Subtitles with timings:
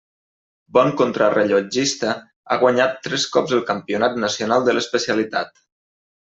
[0.77, 2.13] Bon contrarellotgista,
[2.49, 5.63] ha guanyat tres cops el Campionat nacional de l'especialitat.